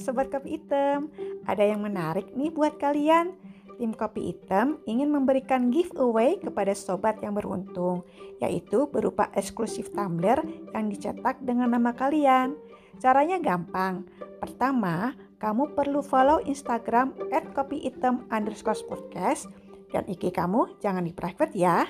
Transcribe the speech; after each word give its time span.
Sobat 0.00 0.32
Kopi 0.32 0.56
Hitam, 0.56 1.12
ada 1.44 1.60
yang 1.60 1.84
menarik 1.84 2.32
nih 2.32 2.48
buat 2.48 2.80
kalian. 2.80 3.36
Tim 3.76 3.96
Kopi 3.96 4.32
Hitam 4.32 4.80
ingin 4.88 5.08
memberikan 5.12 5.72
giveaway 5.72 6.36
kepada 6.36 6.72
sobat 6.72 7.20
yang 7.24 7.36
beruntung, 7.36 8.04
yaitu 8.40 8.88
berupa 8.88 9.28
eksklusif 9.36 9.92
tumbler 9.92 10.40
yang 10.72 10.88
dicetak 10.88 11.40
dengan 11.44 11.72
nama 11.72 11.92
kalian. 11.92 12.56
Caranya 13.00 13.40
gampang. 13.40 14.08
Pertama, 14.40 15.16
kamu 15.40 15.72
perlu 15.76 16.00
follow 16.04 16.40
Instagram 16.44 17.12
at 17.32 17.48
kopi 17.56 17.86
underscore 18.32 18.80
podcast 18.88 19.48
dan 19.92 20.04
IG 20.08 20.32
kamu 20.32 20.80
jangan 20.80 21.04
di 21.04 21.12
private 21.14 21.56
ya. 21.56 21.88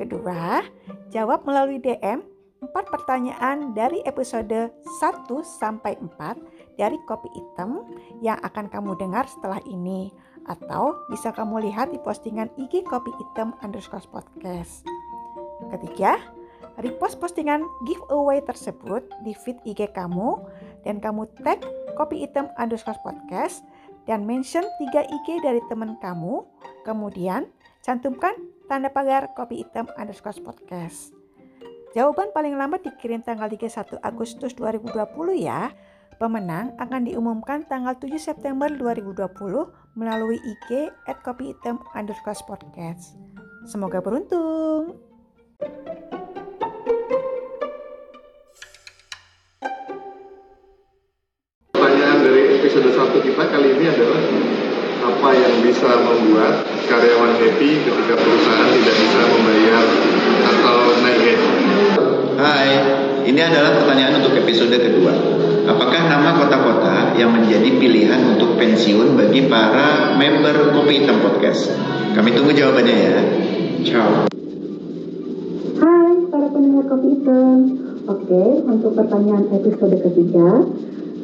Kedua, 0.00 0.64
jawab 1.12 1.48
melalui 1.48 1.80
DM 1.80 2.33
4 2.74 2.90
pertanyaan 2.90 3.70
dari 3.70 4.02
episode 4.02 4.74
1 4.98 5.30
sampai 5.46 5.94
4 5.94 6.74
dari 6.74 6.98
Kopi 7.06 7.30
Hitam 7.30 7.86
yang 8.18 8.34
akan 8.42 8.66
kamu 8.66 8.98
dengar 8.98 9.30
setelah 9.30 9.62
ini 9.62 10.10
atau 10.50 10.98
bisa 11.06 11.30
kamu 11.30 11.70
lihat 11.70 11.94
di 11.94 12.02
postingan 12.02 12.50
IG 12.58 12.82
Kopi 12.82 13.14
Hitam 13.14 13.54
underscore 13.62 14.02
podcast. 14.10 14.82
Ketiga, 15.70 16.18
repost 16.82 17.22
postingan 17.22 17.62
giveaway 17.86 18.42
tersebut 18.42 19.06
di 19.22 19.38
feed 19.38 19.62
IG 19.62 19.94
kamu 19.94 20.42
dan 20.82 20.98
kamu 20.98 21.30
tag 21.46 21.62
Kopi 21.94 22.26
Hitam 22.26 22.50
underscore 22.58 22.98
podcast 23.06 23.62
dan 24.10 24.26
mention 24.26 24.66
3 24.82 25.14
IG 25.14 25.46
dari 25.46 25.62
teman 25.70 25.94
kamu, 26.02 26.42
kemudian 26.82 27.46
cantumkan 27.86 28.34
tanda 28.66 28.90
pagar 28.90 29.30
Kopi 29.38 29.62
Hitam 29.62 29.86
underscore 29.94 30.42
podcast. 30.42 31.13
Jawaban 31.94 32.34
paling 32.34 32.58
lambat 32.58 32.82
dikirim 32.82 33.22
tanggal 33.22 33.46
31 33.46 34.02
Agustus 34.02 34.50
2020 34.58 34.98
ya. 35.38 35.70
Pemenang 36.18 36.74
akan 36.74 37.06
diumumkan 37.06 37.62
tanggal 37.70 37.94
7 37.94 38.18
September 38.18 38.66
2020 38.66 39.14
melalui 39.94 40.42
IG 40.42 40.90
at 41.06 41.22
kopi 41.22 41.54
underscore 41.94 42.34
podcast. 42.50 43.14
Semoga 43.70 44.02
beruntung. 44.02 44.98
Pertanyaan 51.70 52.18
dari 52.26 52.58
episode 52.58 52.90
1 52.90 53.22
kita 53.22 53.44
kali 53.46 53.68
ini 53.70 53.86
adalah 53.86 54.22
apa 55.14 55.28
yang 55.30 55.54
bisa 55.62 55.90
membuat 56.02 56.66
karyawan 56.90 57.38
happy 57.38 57.70
ketika 57.86 58.14
perusahaan 58.18 58.70
tidak 58.82 58.96
bisa 58.98 59.20
membayar 59.30 59.84
ini 63.34 63.42
adalah 63.42 63.82
pertanyaan 63.82 64.22
untuk 64.22 64.38
episode 64.38 64.78
kedua. 64.78 65.10
Apakah 65.66 66.06
nama 66.06 66.38
kota-kota 66.38 67.18
yang 67.18 67.34
menjadi 67.34 67.66
pilihan 67.82 68.38
untuk 68.38 68.54
pensiun 68.54 69.18
bagi 69.18 69.50
para 69.50 70.14
member 70.14 70.70
Kopi 70.70 71.02
Hitam 71.02 71.18
Podcast? 71.18 71.74
Kami 72.14 72.30
tunggu 72.30 72.54
jawabannya 72.54 72.94
ya. 72.94 73.18
Ciao. 73.82 74.30
Hai 75.82 76.14
para 76.30 76.46
pendengar 76.46 76.86
Kopi 76.86 77.06
Hitam. 77.10 77.58
Oke, 78.06 78.44
untuk 78.70 78.94
pertanyaan 78.94 79.50
episode 79.50 79.98
ketiga, 79.98 80.70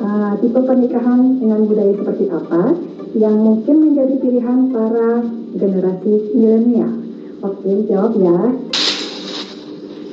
uh, 0.02 0.32
tipe 0.42 0.60
pernikahan 0.66 1.38
dengan 1.38 1.62
budaya 1.62 1.94
seperti 1.94 2.26
apa 2.26 2.74
yang 3.14 3.38
mungkin 3.38 3.86
menjadi 3.86 4.14
pilihan 4.18 4.58
para 4.74 5.22
generasi 5.54 6.34
milenial? 6.34 6.90
Oke, 7.46 7.86
jawab 7.86 8.18
ya. 8.18 8.69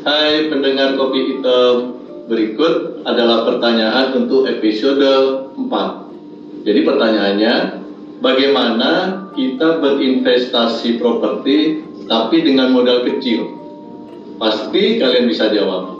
Hai 0.07 0.47
pendengar 0.47 0.95
kopi 0.95 1.35
hitam, 1.35 1.99
berikut 2.31 3.03
adalah 3.03 3.43
pertanyaan 3.43 4.15
untuk 4.15 4.47
episode 4.47 5.03
4. 5.03 6.63
Jadi 6.63 6.79
pertanyaannya, 6.87 7.55
bagaimana 8.23 8.91
kita 9.35 9.83
berinvestasi 9.83 10.95
properti 10.95 11.83
tapi 12.07 12.39
dengan 12.39 12.71
modal 12.71 13.03
kecil? 13.03 13.51
Pasti 14.39 14.95
kalian 14.95 15.27
bisa 15.27 15.51
jawab. 15.51 15.96